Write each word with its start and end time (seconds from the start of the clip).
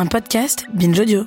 Un 0.00 0.06
podcast 0.06 0.64
Binge 0.72 0.98
Audio. 0.98 1.26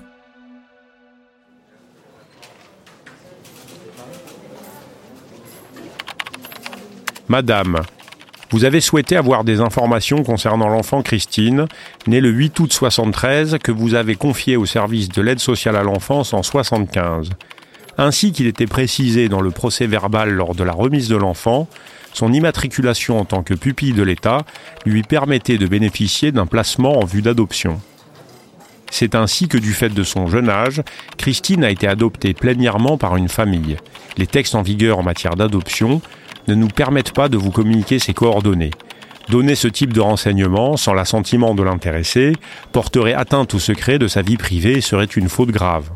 Madame, 7.27 7.83
vous 8.49 8.65
avez 8.65 8.81
souhaité 8.81 9.15
avoir 9.15 9.43
des 9.43 9.59
informations 9.59 10.23
concernant 10.23 10.69
l'enfant 10.69 11.03
Christine, 11.03 11.67
née 12.07 12.19
le 12.19 12.29
8 12.29 12.59
août 12.61 12.73
73, 12.73 13.59
que 13.63 13.71
vous 13.71 13.93
avez 13.93 14.15
confié 14.15 14.57
au 14.57 14.65
service 14.65 15.09
de 15.09 15.21
l'aide 15.21 15.37
sociale 15.37 15.75
à 15.75 15.83
l'enfance 15.83 16.33
en 16.33 16.41
75. 16.41 17.29
Ainsi 17.99 18.31
qu'il 18.31 18.47
était 18.47 18.65
précisé 18.65 19.29
dans 19.29 19.41
le 19.41 19.51
procès 19.51 19.85
verbal 19.85 20.31
lors 20.31 20.55
de 20.55 20.63
la 20.63 20.73
remise 20.73 21.09
de 21.09 21.15
l'enfant, 21.15 21.67
son 22.11 22.33
immatriculation 22.33 23.19
en 23.19 23.25
tant 23.25 23.43
que 23.43 23.53
pupille 23.53 23.93
de 23.93 24.01
l'État 24.01 24.39
lui 24.87 25.03
permettait 25.03 25.59
de 25.59 25.67
bénéficier 25.67 26.31
d'un 26.31 26.47
placement 26.47 26.97
en 26.97 27.05
vue 27.05 27.21
d'adoption. 27.21 27.79
C'est 28.95 29.15
ainsi 29.15 29.47
que 29.47 29.57
du 29.57 29.73
fait 29.73 29.89
de 29.89 30.03
son 30.03 30.27
jeune 30.27 30.49
âge, 30.49 30.83
Christine 31.17 31.63
a 31.63 31.71
été 31.71 31.87
adoptée 31.87 32.35
plénièrement 32.35 32.95
par 32.95 33.17
une 33.17 33.27
famille. 33.27 33.77
Les 34.17 34.27
textes 34.27 34.53
en 34.53 34.61
vigueur 34.61 34.99
en 34.99 35.03
matière 35.03 35.33
d'adoption 35.33 35.99
ne 36.47 36.53
nous 36.53 36.67
permettent 36.67 37.11
pas 37.11 37.27
de 37.27 37.35
vous 37.35 37.49
communiquer 37.49 37.97
ses 37.97 38.13
coordonnées. 38.13 38.69
Donner 39.29 39.55
ce 39.55 39.67
type 39.67 39.93
de 39.93 39.99
renseignements 39.99 40.77
sans 40.77 40.93
l'assentiment 40.93 41.55
de 41.55 41.63
l'intéressé 41.63 42.33
porterait 42.71 43.15
atteinte 43.15 43.55
au 43.55 43.59
secret 43.59 43.97
de 43.97 44.07
sa 44.07 44.21
vie 44.21 44.37
privée 44.37 44.73
et 44.73 44.81
serait 44.81 45.05
une 45.05 45.27
faute 45.27 45.49
grave. 45.49 45.89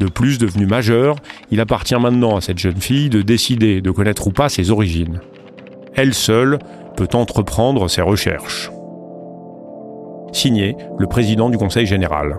De 0.00 0.08
plus, 0.08 0.38
devenu 0.38 0.66
majeur, 0.66 1.14
il 1.52 1.60
appartient 1.60 1.94
maintenant 1.94 2.36
à 2.36 2.40
cette 2.40 2.58
jeune 2.58 2.80
fille 2.80 3.08
de 3.08 3.22
décider 3.22 3.80
de 3.80 3.90
connaître 3.92 4.26
ou 4.26 4.32
pas 4.32 4.48
ses 4.48 4.72
origines. 4.72 5.20
Elle 5.94 6.12
seule 6.12 6.58
peut 6.96 7.10
entreprendre 7.12 7.86
ses 7.86 8.02
recherches. 8.02 8.68
Signé 10.32 10.76
le 10.98 11.06
président 11.06 11.50
du 11.50 11.58
Conseil 11.58 11.86
général. 11.86 12.38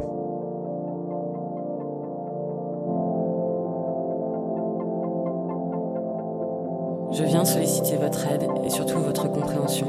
Je 7.11 7.23
viens 7.23 7.45
solliciter 7.45 7.95
votre 7.97 8.25
aide 8.31 8.47
et 8.66 8.72
surtout 8.72 8.97
votre 8.97 9.31
compréhension 9.31 9.85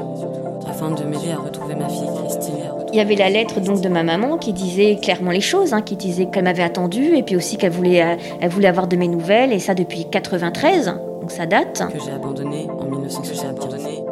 afin 0.69 0.91
de 0.91 1.03
m'aider 1.03 1.31
à 1.31 1.37
retrouver 1.37 1.73
ma 1.73 1.89
fille 1.89 2.07
Christine. 2.23 2.53
Il 2.93 2.97
y 2.97 2.99
avait 2.99 3.15
la 3.15 3.29
lettre 3.31 3.59
donc 3.59 3.81
de 3.81 3.89
ma 3.89 4.03
maman 4.03 4.37
qui 4.37 4.53
disait 4.53 4.97
clairement 5.01 5.31
les 5.31 5.41
choses, 5.41 5.73
hein, 5.73 5.81
qui 5.81 5.95
disait 5.95 6.27
qu'elle 6.27 6.43
m'avait 6.43 6.63
attendue 6.63 7.15
et 7.15 7.23
puis 7.23 7.35
aussi 7.35 7.57
qu'elle 7.57 7.71
voulait, 7.71 8.03
euh, 8.03 8.15
elle 8.39 8.49
voulait 8.49 8.67
avoir 8.67 8.87
de 8.87 8.95
mes 8.95 9.07
nouvelles 9.07 9.51
et 9.51 9.59
ça 9.59 9.73
depuis 9.73 10.05
93, 10.05 10.93
donc 11.21 11.31
ça 11.31 11.47
date. 11.47 11.81
Que 11.91 11.99
j'ai 11.99 12.11
abandonné 12.11 12.67
en 12.69 12.85
1974. 12.85 14.04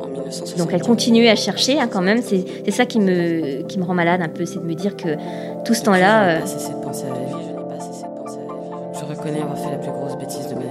Donc 0.58 0.70
elle 0.72 0.82
continuait 0.82 1.30
à 1.30 1.36
chercher 1.36 1.80
hein, 1.80 1.88
quand 1.92 2.02
même, 2.02 2.22
c'est 2.22 2.44
c'est 2.66 2.72
ça 2.72 2.86
qui 2.86 3.00
me, 3.00 3.62
qui 3.64 3.80
me 3.80 3.84
rend 3.84 3.94
malade 3.94 4.22
un 4.22 4.30
peu, 4.30 4.46
c'est 4.46 4.60
de 4.60 4.66
me 4.66 4.74
dire 4.74 4.96
que 4.96 5.16
tout 5.64 5.74
ce 5.74 5.84
temps-là... 5.84 6.24
Je 6.24 6.28
n'ai 6.30 6.38
euh, 6.38 6.40
pas 6.42 6.48
cessé 6.48 6.74
de 6.74 6.78
penser 6.84 7.06
à 7.06 7.10
la 7.10 7.16
vie. 7.20 7.32
Je 7.44 7.50
n'ai 7.50 7.68
pas 7.68 7.80
cessé 7.80 8.04
de 8.04 8.22
penser 8.22 8.38
à 8.38 8.48
la 8.48 8.54
vie. 8.54 9.00
Je 9.00 9.06
reconnais 9.06 9.42
avoir 9.42 9.58
fait 9.58 9.72
la 9.72 9.78
plus 9.78 9.92
grosse 9.92 10.16
bêtise 10.18 10.48
de 10.50 10.56
ma 10.56 10.62
vie. 10.62 10.68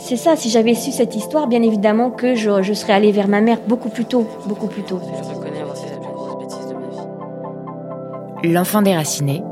C'est 0.00 0.16
ça, 0.16 0.36
si 0.36 0.48
j'avais 0.48 0.74
su 0.74 0.90
cette 0.90 1.14
histoire, 1.16 1.48
bien 1.48 1.62
évidemment 1.62 2.10
que 2.10 2.34
je, 2.34 2.62
je 2.62 2.72
serais 2.72 2.94
allée 2.94 3.12
vers 3.12 3.28
ma 3.28 3.42
mère 3.42 3.58
beaucoup 3.66 3.90
plus 3.90 4.06
tôt, 4.06 4.26
beaucoup 4.46 4.66
plus 4.68 4.82
tôt. 4.82 5.00
Je 5.04 5.34
reconnais 5.34 5.60
avoir 5.60 5.76
fait 5.76 5.90
la 5.90 5.98
plus 5.98 6.12
grosse 6.14 6.38
bêtise 6.40 6.66
de 6.66 6.72
ma 6.72 6.86
vie. 8.46 8.52
L'enfant 8.54 8.80
déraciné, 8.80 9.42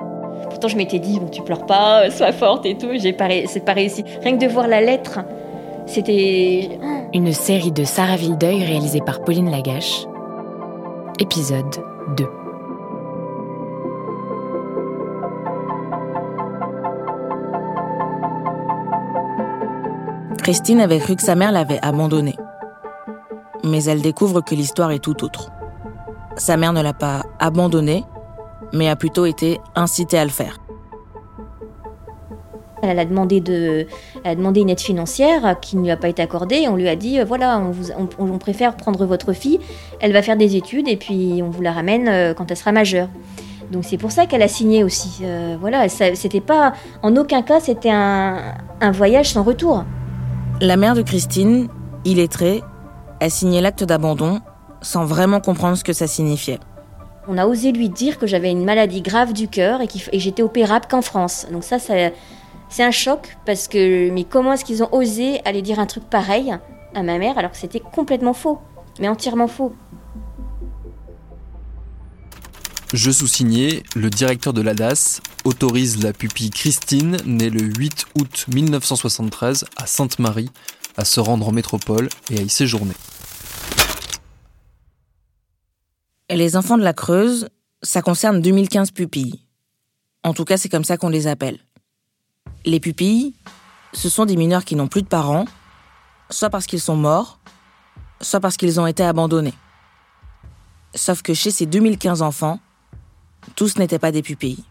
Pourtant, 0.48 0.68
je 0.68 0.76
m'étais 0.78 0.98
dit, 0.98 1.20
bon, 1.20 1.26
tu 1.28 1.42
pleures 1.42 1.66
pas, 1.66 2.06
euh, 2.06 2.10
sois 2.10 2.32
forte 2.32 2.64
et 2.64 2.78
tout, 2.78 2.88
j'ai 2.94 3.12
pas, 3.12 3.26
ré- 3.26 3.44
c'est 3.46 3.60
pas 3.62 3.74
réussi. 3.74 4.02
Rien 4.22 4.38
que 4.38 4.42
de 4.42 4.50
voir 4.50 4.66
la 4.68 4.80
lettre, 4.80 5.18
c'était... 5.84 6.70
une 7.16 7.32
série 7.32 7.72
de 7.72 7.84
Sarah 7.84 8.16
Vildeuil 8.16 8.62
réalisée 8.62 9.00
par 9.00 9.22
Pauline 9.22 9.50
Lagache. 9.50 10.04
Épisode 11.18 11.64
2. 12.18 12.26
Christine 20.42 20.82
avait 20.82 20.98
cru 20.98 21.16
que 21.16 21.22
sa 21.22 21.34
mère 21.36 21.52
l'avait 21.52 21.78
abandonnée. 21.80 22.36
Mais 23.64 23.84
elle 23.84 24.02
découvre 24.02 24.42
que 24.42 24.54
l'histoire 24.54 24.90
est 24.90 24.98
tout 24.98 25.24
autre. 25.24 25.50
Sa 26.36 26.58
mère 26.58 26.74
ne 26.74 26.82
l'a 26.82 26.92
pas 26.92 27.22
abandonnée, 27.38 28.04
mais 28.74 28.90
a 28.90 28.96
plutôt 28.96 29.24
été 29.24 29.58
incitée 29.74 30.18
à 30.18 30.24
le 30.24 30.30
faire. 30.30 30.58
Elle 32.88 32.98
a 32.98 33.04
demandé, 33.04 33.40
de, 33.40 33.86
elle 34.24 34.30
a 34.30 34.34
demandé 34.34 34.60
une 34.60 34.70
aide 34.70 34.80
financière 34.80 35.58
qui 35.60 35.76
ne 35.76 35.82
lui 35.82 35.90
a 35.90 35.96
pas 35.96 36.08
été 36.08 36.22
accordée. 36.22 36.66
On 36.68 36.76
lui 36.76 36.88
a 36.88 36.96
dit, 36.96 37.18
euh, 37.20 37.24
voilà, 37.24 37.58
on, 37.58 37.70
vous- 37.70 37.90
on- 38.18 38.30
on 38.32 38.38
préfère 38.38 38.76
prendre 38.76 39.04
votre 39.06 39.32
fille, 39.32 39.58
elle 40.00 40.12
va 40.12 40.22
faire 40.22 40.36
des 40.36 40.56
études 40.56 40.88
et 40.88 40.96
puis 40.96 41.40
on 41.44 41.50
vous 41.50 41.62
la 41.62 41.72
ramène 41.72 42.08
euh, 42.08 42.34
quand 42.34 42.50
elle 42.50 42.56
sera 42.56 42.72
majeure. 42.72 43.08
Donc 43.72 43.84
c'est 43.84 43.98
pour 43.98 44.12
ça 44.12 44.26
qu'elle 44.26 44.42
a 44.42 44.48
signé 44.48 44.84
aussi. 44.84 45.18
Euh, 45.22 45.56
voilà, 45.60 45.88
c'était 45.88 46.40
pas, 46.40 46.72
en 47.02 47.16
aucun 47.16 47.42
cas, 47.42 47.58
c'était 47.60 47.90
un, 47.90 48.54
un 48.80 48.90
voyage 48.92 49.30
sans 49.30 49.42
retour. 49.42 49.84
La 50.60 50.76
mère 50.76 50.94
de 50.94 51.02
Christine, 51.02 51.68
illettrée, 52.04 52.62
a 53.20 53.28
signé 53.28 53.60
l'acte 53.60 53.82
d'abandon 53.82 54.40
sans 54.82 55.04
vraiment 55.04 55.40
comprendre 55.40 55.76
ce 55.76 55.82
que 55.82 55.92
ça 55.92 56.06
signifiait. 56.06 56.60
On 57.28 57.38
a 57.38 57.46
osé 57.46 57.72
lui 57.72 57.88
dire 57.88 58.18
que 58.18 58.26
j'avais 58.28 58.52
une 58.52 58.64
maladie 58.64 59.02
grave 59.02 59.32
du 59.32 59.48
cœur 59.48 59.80
et, 59.80 59.88
et 60.12 60.20
j'étais 60.20 60.42
opérable 60.44 60.84
qu'en 60.88 61.02
France. 61.02 61.46
Donc 61.50 61.64
ça, 61.64 61.80
ça- 61.80 62.10
c'est 62.68 62.82
un 62.82 62.90
choc 62.90 63.36
parce 63.46 63.68
que 63.68 64.10
mais 64.10 64.24
comment 64.24 64.52
est-ce 64.52 64.64
qu'ils 64.64 64.82
ont 64.82 64.92
osé 64.92 65.40
aller 65.44 65.62
dire 65.62 65.78
un 65.78 65.86
truc 65.86 66.04
pareil 66.04 66.54
à 66.94 67.02
ma 67.02 67.18
mère 67.18 67.38
alors 67.38 67.52
que 67.52 67.56
c'était 67.56 67.80
complètement 67.80 68.34
faux, 68.34 68.58
mais 69.00 69.08
entièrement 69.08 69.48
faux? 69.48 69.74
Je 72.92 73.10
sous-signé, 73.10 73.82
le 73.96 74.10
directeur 74.10 74.52
de 74.52 74.62
l'ADAS 74.62 75.20
autorise 75.44 76.02
la 76.02 76.12
pupille 76.12 76.50
Christine, 76.50 77.16
née 77.26 77.50
le 77.50 77.62
8 77.62 78.06
août 78.18 78.46
1973 78.52 79.64
à 79.76 79.86
Sainte-Marie, 79.86 80.50
à 80.96 81.04
se 81.04 81.20
rendre 81.20 81.48
en 81.48 81.52
métropole 81.52 82.08
et 82.30 82.38
à 82.38 82.42
y 82.42 82.48
séjourner. 82.48 82.94
Les 86.30 86.56
enfants 86.56 86.78
de 86.78 86.82
la 86.82 86.92
Creuse, 86.92 87.48
ça 87.82 88.02
concerne 88.02 88.40
2015 88.40 88.90
pupilles. 88.92 89.40
En 90.24 90.32
tout 90.32 90.44
cas, 90.44 90.56
c'est 90.56 90.68
comme 90.68 90.84
ça 90.84 90.96
qu'on 90.96 91.08
les 91.08 91.26
appelle. 91.26 91.58
Les 92.66 92.80
pupilles, 92.80 93.32
ce 93.92 94.08
sont 94.08 94.24
des 94.24 94.34
mineurs 94.34 94.64
qui 94.64 94.74
n'ont 94.74 94.88
plus 94.88 95.02
de 95.02 95.06
parents, 95.06 95.44
soit 96.30 96.50
parce 96.50 96.66
qu'ils 96.66 96.80
sont 96.80 96.96
morts, 96.96 97.38
soit 98.20 98.40
parce 98.40 98.56
qu'ils 98.56 98.80
ont 98.80 98.88
été 98.88 99.04
abandonnés. 99.04 99.54
Sauf 100.92 101.22
que 101.22 101.32
chez 101.32 101.52
ces 101.52 101.66
2015 101.66 102.22
enfants, 102.22 102.58
tous 103.54 103.78
n'étaient 103.78 104.00
pas 104.00 104.10
des 104.10 104.22
pupilles. 104.22 104.64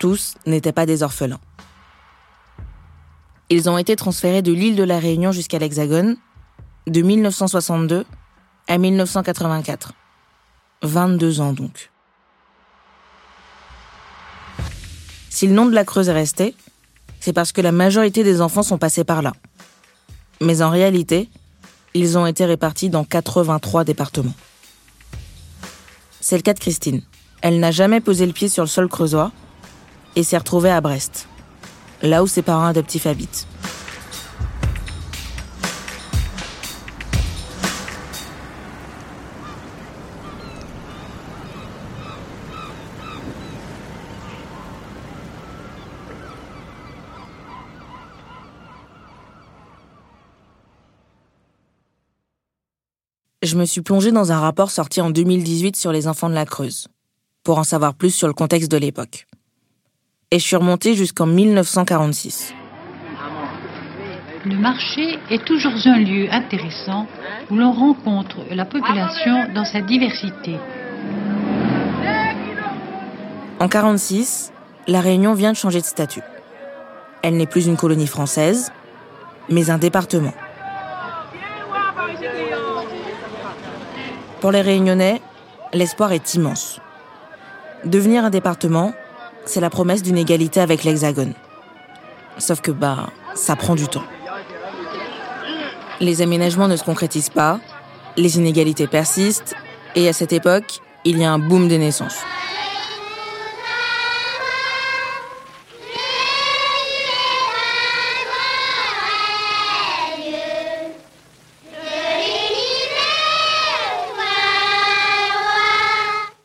Tous 0.00 0.34
n'étaient 0.44 0.72
pas 0.72 0.84
des 0.84 1.04
orphelins. 1.04 1.38
Ils 3.48 3.70
ont 3.70 3.78
été 3.78 3.94
transférés 3.94 4.42
de 4.42 4.52
l'île 4.52 4.74
de 4.74 4.82
la 4.82 4.98
Réunion 4.98 5.30
jusqu'à 5.30 5.60
l'Hexagone 5.60 6.16
de 6.88 7.00
1962 7.00 8.04
à 8.66 8.78
1984. 8.78 9.92
22 10.82 11.40
ans 11.40 11.52
donc. 11.52 11.92
Si 15.30 15.46
le 15.46 15.54
nom 15.54 15.66
de 15.66 15.74
la 15.74 15.84
Creuse 15.84 16.08
est 16.08 16.12
resté, 16.12 16.56
c'est 17.22 17.32
parce 17.32 17.52
que 17.52 17.60
la 17.60 17.70
majorité 17.70 18.24
des 18.24 18.40
enfants 18.40 18.64
sont 18.64 18.78
passés 18.78 19.04
par 19.04 19.22
là. 19.22 19.32
Mais 20.40 20.60
en 20.60 20.70
réalité, 20.70 21.28
ils 21.94 22.18
ont 22.18 22.26
été 22.26 22.44
répartis 22.44 22.90
dans 22.90 23.04
83 23.04 23.84
départements. 23.84 24.34
C'est 26.20 26.34
le 26.34 26.42
cas 26.42 26.52
de 26.52 26.58
Christine. 26.58 27.00
Elle 27.40 27.60
n'a 27.60 27.70
jamais 27.70 28.00
posé 28.00 28.26
le 28.26 28.32
pied 28.32 28.48
sur 28.48 28.64
le 28.64 28.68
sol 28.68 28.88
creusois 28.88 29.30
et 30.16 30.24
s'est 30.24 30.36
retrouvée 30.36 30.72
à 30.72 30.80
Brest, 30.80 31.28
là 32.02 32.24
où 32.24 32.26
ses 32.26 32.42
parents 32.42 32.66
adoptifs 32.66 33.06
habitent. 33.06 33.46
Je 53.42 53.56
me 53.56 53.64
suis 53.64 53.80
plongée 53.80 54.12
dans 54.12 54.30
un 54.30 54.38
rapport 54.38 54.70
sorti 54.70 55.00
en 55.00 55.10
2018 55.10 55.76
sur 55.76 55.92
les 55.92 56.06
enfants 56.06 56.28
de 56.28 56.34
la 56.34 56.46
Creuse, 56.46 56.86
pour 57.42 57.58
en 57.58 57.64
savoir 57.64 57.94
plus 57.94 58.14
sur 58.14 58.28
le 58.28 58.34
contexte 58.34 58.70
de 58.70 58.76
l'époque. 58.76 59.26
Et 60.30 60.38
je 60.38 60.44
suis 60.44 60.56
remontée 60.56 60.94
jusqu'en 60.94 61.26
1946. 61.26 62.54
Le 64.44 64.56
marché 64.56 65.18
est 65.30 65.44
toujours 65.44 65.72
un 65.84 65.98
lieu 65.98 66.28
intéressant 66.32 67.06
où 67.50 67.56
l'on 67.56 67.72
rencontre 67.72 68.38
la 68.50 68.64
population 68.64 69.52
dans 69.54 69.64
sa 69.64 69.80
diversité. 69.82 70.56
En 73.60 73.66
1946, 73.66 74.52
la 74.88 75.00
Réunion 75.00 75.34
vient 75.34 75.52
de 75.52 75.56
changer 75.56 75.80
de 75.80 75.84
statut. 75.84 76.22
Elle 77.22 77.36
n'est 77.36 77.46
plus 77.46 77.66
une 77.66 77.76
colonie 77.76 78.08
française, 78.08 78.72
mais 79.48 79.70
un 79.70 79.78
département. 79.78 80.32
Pour 84.42 84.50
les 84.50 84.60
Réunionnais, 84.60 85.22
l'espoir 85.72 86.10
est 86.10 86.34
immense. 86.34 86.80
Devenir 87.84 88.24
un 88.24 88.30
département, 88.30 88.92
c'est 89.44 89.60
la 89.60 89.70
promesse 89.70 90.02
d'une 90.02 90.18
égalité 90.18 90.60
avec 90.60 90.82
l'Hexagone. 90.82 91.34
Sauf 92.38 92.60
que, 92.60 92.72
bah, 92.72 93.10
ça 93.36 93.54
prend 93.54 93.76
du 93.76 93.86
temps. 93.86 94.02
Les 96.00 96.22
aménagements 96.22 96.66
ne 96.66 96.74
se 96.74 96.82
concrétisent 96.82 97.30
pas, 97.30 97.60
les 98.16 98.36
inégalités 98.36 98.88
persistent, 98.88 99.54
et 99.94 100.08
à 100.08 100.12
cette 100.12 100.32
époque, 100.32 100.80
il 101.04 101.18
y 101.18 101.24
a 101.24 101.30
un 101.30 101.38
boom 101.38 101.68
des 101.68 101.78
naissances. 101.78 102.18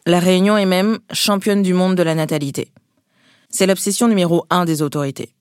La 0.07 0.21
Réunion 0.21 0.57
est 0.57 0.65
même 0.65 0.99
championne 1.11 1.61
du 1.61 1.73
monde 1.73 1.95
de 1.95 2.01
la 2.01 2.15
natalité. 2.15 2.71
C'est 3.49 3.67
l'obsession 3.67 4.07
numéro 4.07 4.45
un 4.49 4.63
des 4.63 4.81
autorités, 4.81 5.33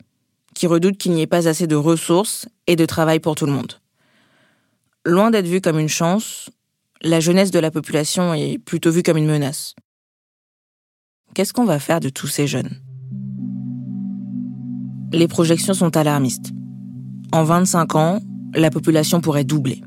qui 0.56 0.66
redoutent 0.66 0.98
qu'il 0.98 1.12
n'y 1.12 1.22
ait 1.22 1.28
pas 1.28 1.46
assez 1.46 1.68
de 1.68 1.76
ressources 1.76 2.48
et 2.66 2.74
de 2.74 2.84
travail 2.84 3.20
pour 3.20 3.36
tout 3.36 3.46
le 3.46 3.52
monde. 3.52 3.74
Loin 5.04 5.30
d'être 5.30 5.46
vue 5.46 5.60
comme 5.60 5.78
une 5.78 5.88
chance, 5.88 6.50
la 7.00 7.20
jeunesse 7.20 7.52
de 7.52 7.60
la 7.60 7.70
population 7.70 8.34
est 8.34 8.58
plutôt 8.58 8.90
vue 8.90 9.04
comme 9.04 9.18
une 9.18 9.28
menace. 9.28 9.76
Qu'est-ce 11.34 11.52
qu'on 11.52 11.64
va 11.64 11.78
faire 11.78 12.00
de 12.00 12.08
tous 12.08 12.26
ces 12.26 12.48
jeunes? 12.48 12.80
Les 15.12 15.28
projections 15.28 15.74
sont 15.74 15.96
alarmistes. 15.96 16.50
En 17.30 17.44
25 17.44 17.94
ans, 17.94 18.18
la 18.52 18.70
population 18.70 19.20
pourrait 19.20 19.44
doubler. 19.44 19.80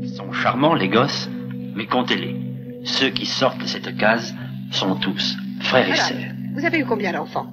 Ils 0.00 0.14
sont 0.14 0.30
charmants, 0.30 0.76
les 0.76 0.88
gosses, 0.88 1.28
mais 1.74 1.88
comptez-les. 1.88 2.43
Ceux 2.84 3.10
qui 3.10 3.26
sortent 3.26 3.58
de 3.60 3.66
cette 3.66 3.96
case 3.96 4.34
sont 4.70 4.94
tous 4.96 5.36
frères 5.60 5.88
et 5.88 5.96
sœurs. 5.96 6.16
Vous 6.56 6.64
avez 6.64 6.78
eu 6.78 6.84
combien 6.84 7.12
d'enfants 7.12 7.46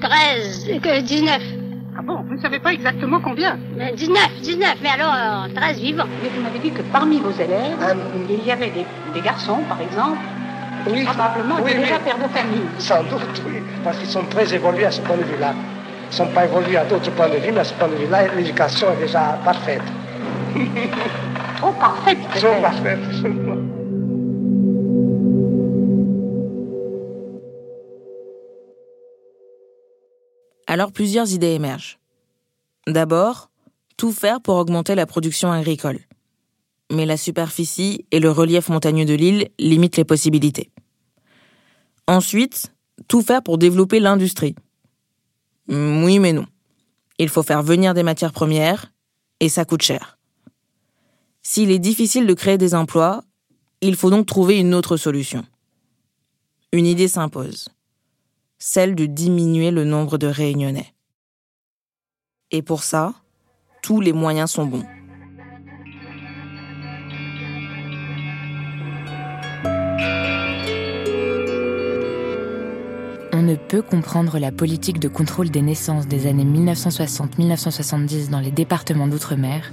13, 0.00 0.68
que 0.82 1.00
19. 1.00 1.40
Ah 1.98 2.02
bon, 2.02 2.22
vous 2.28 2.34
ne 2.34 2.40
savez 2.40 2.58
pas 2.58 2.74
exactement 2.74 3.20
combien 3.20 3.58
Mais 3.76 3.92
19, 3.94 4.40
19, 4.42 4.76
mais 4.82 4.90
alors 4.90 5.48
13 5.54 5.80
vivants. 5.80 6.04
Mais 6.22 6.28
vous 6.28 6.42
m'avez 6.42 6.58
dit 6.58 6.70
que 6.70 6.82
parmi 6.82 7.18
vos 7.20 7.30
élèves, 7.30 7.76
Ah, 7.80 7.94
il 8.28 8.44
y 8.44 8.50
avait 8.52 8.70
des, 8.70 8.84
des 9.14 9.20
garçons, 9.22 9.60
par 9.66 9.80
exemple, 9.80 10.18
Oui. 10.90 11.04
probablement 11.04 11.56
Oui, 11.64 11.72
déjà 11.74 11.94
oui. 11.96 12.00
pères 12.04 12.18
de 12.18 12.28
famille. 12.34 12.66
Sans 12.78 13.02
doute, 13.04 13.42
oui, 13.46 13.62
parce 13.82 13.96
qu'ils 13.98 14.08
sont 14.08 14.24
très 14.26 14.52
évolués 14.54 14.84
à 14.84 14.90
ce 14.90 15.00
point 15.00 15.16
de 15.16 15.22
vue-là. 15.22 15.54
Ils 15.54 16.08
ne 16.10 16.14
sont 16.14 16.26
pas 16.26 16.44
évolués 16.44 16.76
à 16.76 16.84
d'autres 16.84 17.10
points 17.12 17.30
de 17.30 17.36
vue, 17.38 17.50
mais 17.52 17.60
à 17.60 17.64
ce 17.64 17.72
point 17.72 17.88
de 17.88 17.94
vue-là, 17.94 18.28
l'éducation 18.36 18.88
est 18.92 19.00
déjà 19.00 19.38
parfaite. 19.42 19.82
Trop 21.56 21.72
parfaite, 21.72 22.18
Trop 22.34 22.60
parfaite. 22.60 23.00
Alors 30.76 30.92
plusieurs 30.92 31.32
idées 31.32 31.54
émergent. 31.54 31.98
D'abord, 32.86 33.50
tout 33.96 34.12
faire 34.12 34.42
pour 34.42 34.56
augmenter 34.56 34.94
la 34.94 35.06
production 35.06 35.50
agricole. 35.50 36.00
Mais 36.92 37.06
la 37.06 37.16
superficie 37.16 38.04
et 38.10 38.20
le 38.20 38.30
relief 38.30 38.68
montagneux 38.68 39.06
de 39.06 39.14
l'île 39.14 39.48
limitent 39.58 39.96
les 39.96 40.04
possibilités. 40.04 40.70
Ensuite, 42.06 42.74
tout 43.08 43.22
faire 43.22 43.42
pour 43.42 43.56
développer 43.56 44.00
l'industrie. 44.00 44.54
Mm, 45.68 46.04
Oui 46.04 46.18
mais 46.18 46.34
non. 46.34 46.44
Il 47.18 47.30
faut 47.30 47.42
faire 47.42 47.62
venir 47.62 47.94
des 47.94 48.02
matières 48.02 48.34
premières 48.34 48.92
et 49.40 49.48
ça 49.48 49.64
coûte 49.64 49.80
cher. 49.80 50.18
S'il 51.42 51.70
est 51.70 51.78
difficile 51.78 52.26
de 52.26 52.34
créer 52.34 52.58
des 52.58 52.74
emplois, 52.74 53.24
il 53.80 53.96
faut 53.96 54.10
donc 54.10 54.26
trouver 54.26 54.58
une 54.60 54.74
autre 54.74 54.98
solution. 54.98 55.42
Une 56.70 56.84
idée 56.84 57.08
s'impose 57.08 57.70
celle 58.58 58.94
de 58.94 59.06
diminuer 59.06 59.70
le 59.70 59.84
nombre 59.84 60.18
de 60.18 60.26
réunionnais. 60.26 60.94
Et 62.50 62.62
pour 62.62 62.82
ça, 62.82 63.14
tous 63.82 64.00
les 64.00 64.12
moyens 64.12 64.50
sont 64.50 64.66
bons. 64.66 64.84
On 73.32 73.42
ne 73.42 73.56
peut 73.56 73.82
comprendre 73.82 74.38
la 74.38 74.50
politique 74.50 74.98
de 74.98 75.08
contrôle 75.08 75.50
des 75.50 75.62
naissances 75.62 76.08
des 76.08 76.26
années 76.26 76.44
1960-1970 76.44 78.30
dans 78.30 78.40
les 78.40 78.50
départements 78.50 79.06
d'outre-mer 79.06 79.72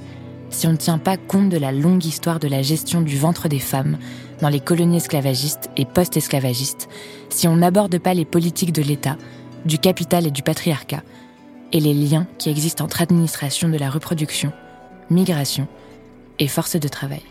si 0.63 0.67
on 0.67 0.71
ne 0.71 0.77
tient 0.77 0.97
pas 0.97 1.17
compte 1.17 1.49
de 1.49 1.57
la 1.57 1.73
longue 1.73 2.05
histoire 2.05 2.39
de 2.39 2.47
la 2.47 2.61
gestion 2.61 3.01
du 3.01 3.17
ventre 3.17 3.49
des 3.49 3.59
femmes 3.59 3.97
dans 4.39 4.47
les 4.47 4.61
colonies 4.61 4.95
esclavagistes 4.95 5.69
et 5.75 5.83
post-esclavagistes, 5.83 6.87
si 7.27 7.49
on 7.49 7.57
n'aborde 7.57 7.99
pas 7.99 8.13
les 8.13 8.23
politiques 8.23 8.71
de 8.71 8.81
l'État, 8.81 9.17
du 9.65 9.77
capital 9.77 10.25
et 10.25 10.31
du 10.31 10.41
patriarcat, 10.41 11.03
et 11.73 11.81
les 11.81 11.93
liens 11.93 12.27
qui 12.37 12.49
existent 12.49 12.85
entre 12.85 13.01
administration 13.01 13.67
de 13.67 13.77
la 13.77 13.89
reproduction, 13.89 14.53
migration 15.09 15.67
et 16.39 16.47
force 16.47 16.77
de 16.77 16.87
travail. 16.87 17.23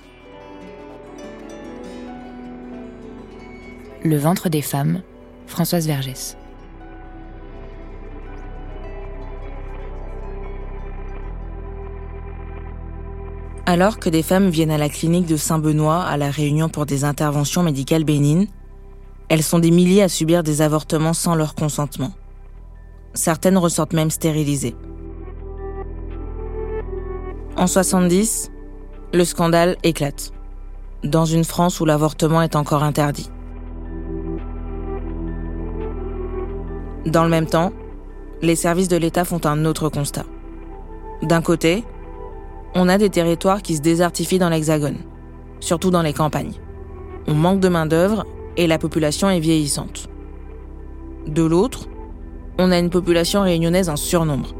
Le 4.04 4.18
ventre 4.18 4.50
des 4.50 4.60
femmes, 4.60 5.00
Françoise 5.46 5.86
Vergès. 5.86 6.36
Alors 13.72 13.98
que 13.98 14.10
des 14.10 14.22
femmes 14.22 14.50
viennent 14.50 14.70
à 14.70 14.76
la 14.76 14.90
clinique 14.90 15.24
de 15.24 15.38
Saint-Benoît 15.38 16.02
à 16.02 16.18
La 16.18 16.30
Réunion 16.30 16.68
pour 16.68 16.84
des 16.84 17.04
interventions 17.04 17.62
médicales 17.62 18.04
bénignes, 18.04 18.48
elles 19.30 19.42
sont 19.42 19.60
des 19.60 19.70
milliers 19.70 20.02
à 20.02 20.10
subir 20.10 20.42
des 20.42 20.60
avortements 20.60 21.14
sans 21.14 21.34
leur 21.34 21.54
consentement. 21.54 22.12
Certaines 23.14 23.56
ressortent 23.56 23.94
même 23.94 24.10
stérilisées. 24.10 24.76
En 27.56 27.66
70, 27.66 28.50
le 29.14 29.24
scandale 29.24 29.78
éclate, 29.82 30.32
dans 31.02 31.24
une 31.24 31.44
France 31.44 31.80
où 31.80 31.86
l'avortement 31.86 32.42
est 32.42 32.56
encore 32.56 32.82
interdit. 32.82 33.30
Dans 37.06 37.24
le 37.24 37.30
même 37.30 37.46
temps, 37.46 37.72
les 38.42 38.54
services 38.54 38.88
de 38.88 38.98
l'État 38.98 39.24
font 39.24 39.40
un 39.46 39.64
autre 39.64 39.88
constat. 39.88 40.26
D'un 41.22 41.40
côté, 41.40 41.84
on 42.74 42.88
a 42.88 42.98
des 42.98 43.10
territoires 43.10 43.62
qui 43.62 43.76
se 43.76 43.82
désertifient 43.82 44.38
dans 44.38 44.48
l'Hexagone, 44.48 44.98
surtout 45.60 45.90
dans 45.90 46.02
les 46.02 46.12
campagnes. 46.12 46.54
On 47.26 47.34
manque 47.34 47.60
de 47.60 47.68
main-d'œuvre 47.68 48.24
et 48.56 48.66
la 48.66 48.78
population 48.78 49.28
est 49.30 49.40
vieillissante. 49.40 50.08
De 51.26 51.42
l'autre, 51.42 51.88
on 52.58 52.70
a 52.70 52.78
une 52.78 52.90
population 52.90 53.42
réunionnaise 53.42 53.88
en 53.88 53.96
surnombre, 53.96 54.54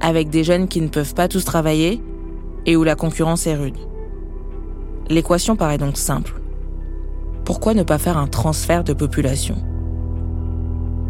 avec 0.00 0.28
des 0.28 0.44
jeunes 0.44 0.68
qui 0.68 0.80
ne 0.80 0.88
peuvent 0.88 1.14
pas 1.14 1.28
tous 1.28 1.44
travailler 1.44 2.02
et 2.66 2.76
où 2.76 2.84
la 2.84 2.96
concurrence 2.96 3.46
est 3.46 3.54
rude. 3.54 3.78
L'équation 5.08 5.56
paraît 5.56 5.78
donc 5.78 5.96
simple. 5.96 6.40
Pourquoi 7.44 7.74
ne 7.74 7.82
pas 7.82 7.98
faire 7.98 8.16
un 8.16 8.26
transfert 8.26 8.84
de 8.84 8.94
population? 8.94 9.56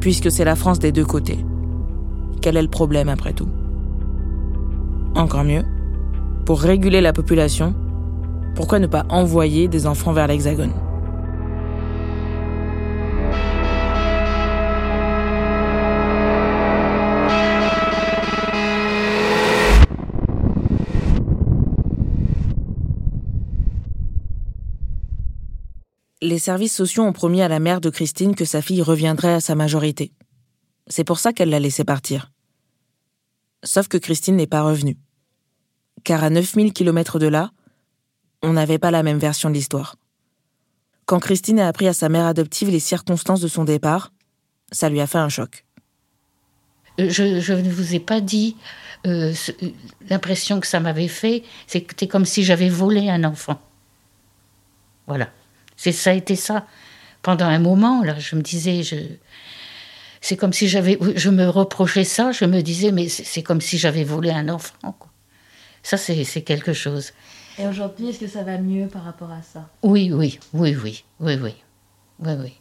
Puisque 0.00 0.30
c'est 0.30 0.44
la 0.44 0.56
France 0.56 0.80
des 0.80 0.92
deux 0.92 1.04
côtés. 1.04 1.38
Quel 2.42 2.56
est 2.56 2.62
le 2.62 2.68
problème 2.68 3.08
après 3.08 3.32
tout? 3.32 3.48
Encore 5.14 5.44
mieux, 5.44 5.62
pour 6.44 6.60
réguler 6.60 7.00
la 7.00 7.12
population, 7.12 7.74
pourquoi 8.54 8.78
ne 8.78 8.86
pas 8.86 9.04
envoyer 9.08 9.66
des 9.66 9.86
enfants 9.86 10.12
vers 10.12 10.26
l'Hexagone? 10.26 10.72
Les 26.20 26.38
services 26.38 26.74
sociaux 26.74 27.02
ont 27.02 27.12
promis 27.12 27.42
à 27.42 27.48
la 27.48 27.58
mère 27.58 27.80
de 27.80 27.90
Christine 27.90 28.34
que 28.34 28.46
sa 28.46 28.62
fille 28.62 28.80
reviendrait 28.82 29.34
à 29.34 29.40
sa 29.40 29.54
majorité. 29.54 30.12
C'est 30.86 31.04
pour 31.04 31.18
ça 31.18 31.32
qu'elle 31.32 31.50
l'a 31.50 31.60
laissé 31.60 31.84
partir. 31.84 32.32
Sauf 33.62 33.88
que 33.88 33.98
Christine 33.98 34.36
n'est 34.36 34.46
pas 34.46 34.62
revenue. 34.62 34.96
Car 36.04 36.22
à 36.22 36.30
9000 36.30 36.72
km 36.72 37.18
de 37.18 37.26
là, 37.26 37.50
on 38.42 38.52
n'avait 38.52 38.78
pas 38.78 38.90
la 38.90 39.02
même 39.02 39.18
version 39.18 39.48
de 39.48 39.54
l'histoire. 39.54 39.96
Quand 41.06 41.18
Christine 41.18 41.60
a 41.60 41.68
appris 41.68 41.88
à 41.88 41.92
sa 41.92 42.08
mère 42.08 42.26
adoptive 42.26 42.70
les 42.70 42.80
circonstances 42.80 43.40
de 43.40 43.48
son 43.48 43.64
départ, 43.64 44.12
ça 44.70 44.88
lui 44.88 45.00
a 45.00 45.06
fait 45.06 45.18
un 45.18 45.28
choc. 45.28 45.64
Je, 46.98 47.52
ne 47.52 47.70
vous 47.70 47.94
ai 47.94 48.00
pas 48.00 48.20
dit 48.20 48.56
euh, 49.06 49.34
l'impression 50.08 50.60
que 50.60 50.66
ça 50.66 50.80
m'avait 50.80 51.08
fait, 51.08 51.42
c'était 51.66 52.06
comme 52.06 52.24
si 52.24 52.44
j'avais 52.44 52.68
volé 52.68 53.10
un 53.10 53.24
enfant. 53.24 53.60
Voilà. 55.06 55.28
C'est 55.76 55.92
ça 55.92 56.10
a 56.10 56.14
été 56.14 56.36
ça. 56.36 56.66
Pendant 57.22 57.46
un 57.46 57.58
moment, 57.58 58.02
là, 58.04 58.18
je 58.18 58.36
me 58.36 58.42
disais, 58.42 58.82
c'est 60.20 60.36
comme 60.36 60.52
si 60.52 60.68
j'avais, 60.68 60.98
je 61.16 61.30
me 61.30 61.48
reprochais 61.48 62.04
ça, 62.04 62.32
je 62.32 62.44
me 62.44 62.60
disais, 62.60 62.92
mais 62.92 63.08
c'est 63.08 63.42
comme 63.42 63.60
si 63.60 63.76
j'avais 63.76 64.04
volé 64.04 64.30
un 64.30 64.48
enfant. 64.48 64.96
Ça, 65.84 65.98
c'est 65.98 66.42
quelque 66.42 66.72
chose. 66.72 67.12
Et 67.58 67.66
aujourd'hui, 67.66 68.08
est-ce 68.08 68.18
que 68.18 68.26
ça 68.26 68.42
va 68.42 68.56
mieux 68.58 68.88
par 68.88 69.04
rapport 69.04 69.30
à 69.30 69.42
ça? 69.42 69.68
Oui, 69.82 70.10
oui, 70.12 70.40
oui, 70.54 70.74
oui, 70.82 71.04
oui, 71.20 71.36
oui, 71.40 71.54
oui, 72.18 72.32
oui. 72.40 72.60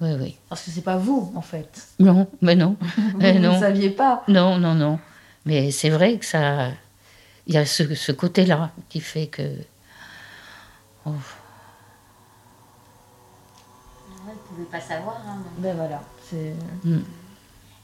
Oui, 0.00 0.10
oui. 0.18 0.38
Parce 0.48 0.62
que 0.64 0.70
c'est 0.70 0.82
pas 0.82 0.96
vous, 0.96 1.32
en 1.36 1.42
fait. 1.42 1.88
Non, 1.98 2.26
mais 2.40 2.56
non. 2.56 2.76
vous 2.96 3.20
ne 3.20 3.58
saviez 3.58 3.90
pas. 3.90 4.24
Non, 4.26 4.58
non, 4.58 4.74
non. 4.74 4.98
Mais 5.44 5.70
c'est 5.70 5.90
vrai 5.90 6.16
que 6.18 6.24
ça. 6.24 6.70
Il 7.46 7.54
y 7.54 7.58
a 7.58 7.66
ce, 7.66 7.94
ce 7.94 8.12
côté-là 8.12 8.70
qui 8.88 9.00
fait 9.00 9.26
que. 9.26 9.42
Oh. 11.04 11.10
ne 14.26 14.34
pouvait 14.48 14.70
pas 14.70 14.80
savoir. 14.80 15.20
Hein, 15.26 15.42
ben 15.58 15.76
voilà. 15.76 16.00
Mm. 16.84 17.00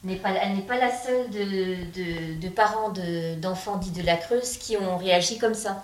Elle 0.06 0.56
n'est 0.56 0.62
pas 0.62 0.76
la 0.76 0.90
seule 0.90 1.30
de, 1.30 2.48
parents 2.48 2.92
d'enfants 3.40 3.76
dits 3.76 3.90
de 3.90 4.02
la 4.02 4.16
Creuse 4.16 4.58
qui 4.58 4.76
ont 4.76 4.98
réagi 4.98 5.38
comme 5.38 5.54
ça. 5.54 5.82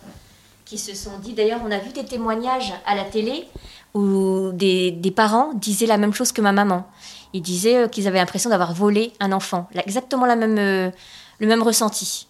Qui 0.66 0.78
se 0.78 0.94
sont 0.94 1.18
dit, 1.18 1.32
d'ailleurs, 1.32 1.60
on 1.64 1.70
a 1.70 1.78
vu 1.78 1.92
des 1.92 2.04
témoignages 2.04 2.72
à 2.86 2.94
la 2.94 3.04
télé 3.04 3.46
où 3.94 4.50
des, 4.52 5.12
parents 5.14 5.52
disaient 5.54 5.86
la 5.86 5.96
même 5.96 6.12
chose 6.12 6.32
que 6.32 6.42
ma 6.42 6.52
maman. 6.52 6.86
Ils 7.32 7.42
disaient 7.42 7.84
euh, 7.84 7.88
qu'ils 7.88 8.06
avaient 8.06 8.18
l'impression 8.18 8.50
d'avoir 8.50 8.74
volé 8.74 9.12
un 9.20 9.32
enfant. 9.32 9.68
Exactement 9.74 10.26
euh, 10.26 10.90
le 11.38 11.46
même 11.46 11.62
ressenti. 11.62 12.28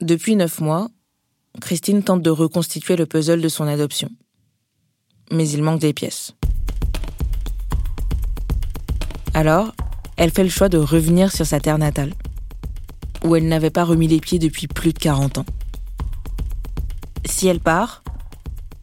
Depuis 0.00 0.36
neuf 0.36 0.60
mois, 0.60 0.88
Christine 1.60 2.02
tente 2.02 2.22
de 2.22 2.30
reconstituer 2.30 2.96
le 2.96 3.06
puzzle 3.06 3.40
de 3.40 3.48
son 3.48 3.66
adoption. 3.66 4.08
Mais 5.30 5.48
il 5.48 5.62
manque 5.62 5.80
des 5.80 5.92
pièces. 5.92 6.34
Alors, 9.42 9.74
elle 10.16 10.30
fait 10.30 10.44
le 10.44 10.48
choix 10.48 10.68
de 10.68 10.78
revenir 10.78 11.32
sur 11.32 11.44
sa 11.44 11.58
terre 11.58 11.76
natale, 11.76 12.14
où 13.24 13.34
elle 13.34 13.48
n'avait 13.48 13.70
pas 13.70 13.82
remis 13.82 14.06
les 14.06 14.20
pieds 14.20 14.38
depuis 14.38 14.68
plus 14.68 14.92
de 14.92 14.98
40 15.00 15.38
ans. 15.38 15.46
Si 17.24 17.48
elle 17.48 17.58
part, 17.58 18.04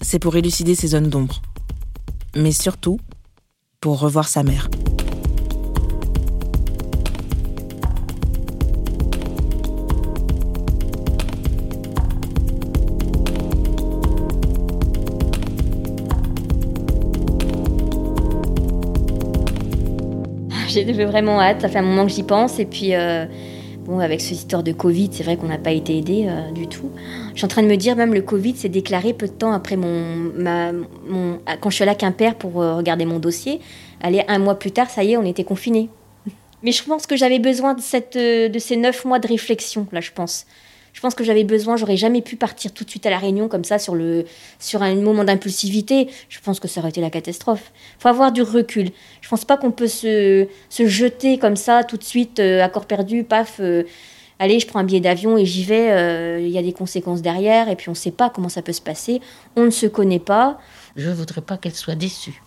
c'est 0.02 0.20
pour 0.20 0.36
élucider 0.36 0.76
ses 0.76 0.90
zones 0.90 1.10
d'ombre, 1.10 1.42
mais 2.36 2.52
surtout 2.52 3.00
pour 3.80 4.02
revoir 4.02 4.28
sa 4.28 4.44
mère. 4.44 4.68
J'ai 20.70 20.84
vraiment 21.06 21.42
hâte. 21.42 21.62
Ça 21.62 21.70
fait 21.70 21.80
un 21.80 21.84
moment 21.84 22.06
que 22.06 22.12
j'y 22.12 22.24
pense. 22.24 22.60
Et 22.60 22.66
puis, 22.66 22.94
euh, 22.96 23.26
bon, 23.86 24.00
avec 24.00 24.22
ce 24.22 24.34
histoire 24.34 24.64
de 24.64 24.72
Covid, 24.72 25.10
c'est 25.12 25.24
vrai 25.24 25.38
qu'on 25.38 25.48
n'a 25.48 25.58
pas 25.58 25.72
été 25.72 25.98
aidé 25.98 26.26
euh, 26.28 26.52
du 26.52 26.68
tout. 26.68 26.92
Je 27.34 27.38
suis 27.38 27.46
en 27.46 27.50
train 27.50 27.64
de 27.64 27.68
me 27.68 27.76
dire, 27.76 27.96
même 27.96 28.14
le 28.14 28.22
Covid 28.22 28.56
s'est 28.56 28.70
déclaré 28.70 29.14
peu 29.14 29.28
de 29.28 29.34
temps 29.34 29.52
après 29.52 29.76
mon, 29.76 30.32
mon, 31.08 31.40
quand 31.60 31.70
je 31.70 31.76
suis 31.76 31.84
allée 31.84 31.92
à 31.92 31.96
Quimper 31.96 32.36
pour 32.36 32.62
euh, 32.62 32.76
regarder 32.76 33.06
mon 33.06 33.20
dossier. 33.20 33.60
Allez, 34.02 34.24
un 34.28 34.40
mois 34.40 34.58
plus 34.58 34.72
tard, 34.72 34.90
ça 34.90 35.04
y 35.04 35.14
est, 35.14 35.18
on 35.18 35.26
était 35.26 35.44
confinés. 35.44 35.90
Mais 36.64 36.72
je 36.72 36.84
pense 36.84 37.08
que 37.08 37.16
j'avais 37.16 37.40
besoin 37.40 37.74
de, 37.74 37.82
cette, 37.82 38.18
de 38.18 38.60
ces 38.60 38.76
neuf 38.76 39.06
mois 39.06 39.20
de 39.20 39.28
réflexion, 39.28 39.88
là, 39.92 40.02
je 40.02 40.12
pense. 40.12 40.46
Je 40.94 41.02
pense 41.02 41.16
que 41.16 41.24
j'avais 41.24 41.44
besoin, 41.44 41.78
j'aurais 41.78 41.98
jamais 41.98 42.22
pu 42.22 42.36
partir 42.36 42.74
tout 42.74 42.84
de 42.84 42.90
suite 42.90 43.06
à 43.06 43.10
la 43.10 43.18
réunion 43.18 43.48
comme 43.48 43.64
ça 43.64 43.80
sur, 43.80 43.96
le, 43.96 44.26
sur 44.60 44.82
un 44.82 44.96
moment 44.96 45.24
d'impulsivité. 45.24 46.10
Je 46.30 46.40
pense 46.40 46.60
que 46.60 46.68
ça 46.68 46.82
aurait 46.82 46.90
été 46.90 47.02
la 47.02 47.10
catastrophe. 47.10 47.72
Il 47.98 48.02
faut 48.02 48.10
avoir 48.10 48.32
du 48.32 48.42
recul. 48.42 48.90
Je 49.22 49.30
pense 49.30 49.46
pas 49.46 49.58
qu'on 49.58 49.72
peut 49.72 49.88
se, 49.88 50.48
se, 50.70 50.88
jeter 50.88 51.38
comme 51.38 51.56
ça 51.56 51.84
tout 51.84 51.98
de 51.98 52.04
suite 52.04 52.40
euh, 52.40 52.64
à 52.64 52.70
corps 52.70 52.86
perdu, 52.86 53.24
paf. 53.24 53.58
Euh, 53.60 53.84
allez, 54.40 54.60
je 54.60 54.68
prends 54.68 54.80
un 54.80 54.84
billet 54.84 55.00
d'avion 55.00 55.38
et 55.38 55.46
j'y 55.46 55.64
vais. 55.64 55.92
Euh, 55.92 56.40
il 56.42 56.50
y 56.50 56.58
a 56.58 56.64
des 56.64 56.74
conséquences 56.74 57.22
derrière 57.22 57.70
et 57.70 57.76
puis 57.76 57.90
on 57.90 57.94
ne 57.94 57.98
sait 57.98 58.12
pas 58.12 58.30
comment 58.30 58.50
ça 58.50 58.62
peut 58.62 58.74
se 58.74 58.82
passer. 58.82 59.22
On 59.56 59.66
ne 59.66 59.70
se 59.70 59.86
connaît 59.86 60.20
pas. 60.20 60.60
Je 60.96 61.10
voudrais 61.10 61.42
pas 61.42 61.58
qu'elle 61.58 61.76
soit 61.76 61.96
déçue. 61.96 62.42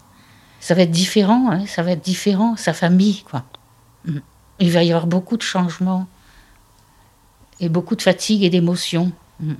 Ça 0.61 0.75
va 0.75 0.83
être 0.83 0.91
différent, 0.91 1.51
hein, 1.51 1.67
ça 1.67 1.83
va 1.83 1.93
être 1.93 2.05
différent, 2.05 2.57
sa 2.57 2.73
famille, 2.73 3.23
quoi. 3.29 3.45
Mm. 4.05 4.19
Il 4.61 4.71
va 4.71 4.85
y 4.85 4.91
avoir 4.91 5.09
beaucoup 5.09 5.37
de 5.37 5.43
changements 5.43 6.07
et 7.61 7.69
beaucoup 7.69 7.97
de 7.97 8.03
fatigue 8.03 8.45
et 8.45 8.51
d'émotion. 8.51 9.13
Mm. 9.41 9.55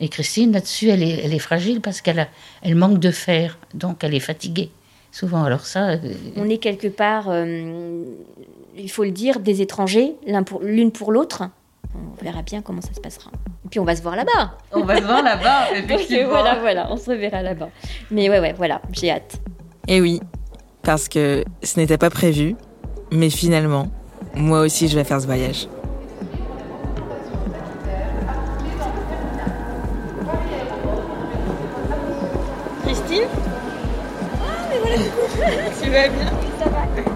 Et 0.00 0.08
Christine, 0.08 0.52
là-dessus, 0.52 0.88
elle 0.88 1.02
est, 1.02 1.24
elle 1.24 1.34
est, 1.34 1.40
fragile 1.40 1.80
parce 1.80 2.00
qu'elle 2.00 2.28
elle 2.62 2.74
manque 2.76 2.98
de 2.98 3.10
fer, 3.10 3.58
donc 3.74 4.04
elle 4.04 4.14
est 4.14 4.20
fatiguée. 4.20 4.70
Souvent, 5.10 5.44
alors 5.44 5.66
ça. 5.66 5.90
Euh, 5.90 5.98
On 6.36 6.48
est 6.48 6.58
quelque 6.58 6.86
part, 6.86 7.26
euh, 7.28 8.04
il 8.76 8.90
faut 8.90 9.04
le 9.04 9.10
dire, 9.10 9.40
des 9.40 9.60
étrangers, 9.60 10.14
l'une 10.26 10.44
pour, 10.44 10.62
pour 10.92 11.12
l'autre. 11.12 11.44
On 11.94 12.22
verra 12.22 12.42
bien 12.42 12.62
comment 12.62 12.82
ça 12.82 12.92
se 12.94 13.00
passera. 13.00 13.30
Et 13.64 13.68
puis 13.68 13.80
on 13.80 13.84
va 13.84 13.96
se 13.96 14.02
voir 14.02 14.14
là-bas. 14.14 14.58
On 14.72 14.84
va 14.84 14.98
se 14.98 15.04
voir 15.04 15.22
là-bas, 15.22 15.72
effectivement. 15.76 16.28
voilà, 16.28 16.58
voilà, 16.60 16.92
on 16.92 16.96
se 16.96 17.10
reverra 17.10 17.42
là-bas. 17.42 17.70
Mais 18.10 18.28
ouais, 18.28 18.38
ouais, 18.38 18.52
voilà, 18.52 18.80
j'ai 18.92 19.10
hâte. 19.10 19.40
Et 19.88 20.00
oui, 20.00 20.20
parce 20.82 21.08
que 21.08 21.44
ce 21.62 21.80
n'était 21.80 21.98
pas 21.98 22.10
prévu, 22.10 22.54
mais 23.10 23.30
finalement, 23.30 23.88
moi 24.34 24.60
aussi 24.60 24.88
je 24.88 24.96
vais 24.96 25.04
faire 25.04 25.20
ce 25.20 25.26
voyage. 25.26 25.66
Tu 35.88 35.94
vas 35.94 37.07